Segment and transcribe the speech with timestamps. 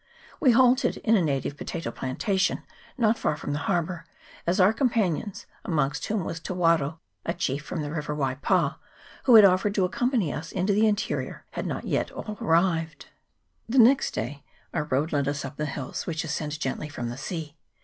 [0.39, 2.63] We halted in a native potato plantation,
[2.97, 4.07] not far from the harbour,
[4.47, 8.77] as our com panions, amongst whom was Te Waro, a chief from the river Waipa,
[9.25, 13.09] who had offered to accompany us into the interior, had not yet all arrived.
[13.69, 14.41] The next day
[14.73, 17.55] our road led us up the hills, which ascend gently from the sea.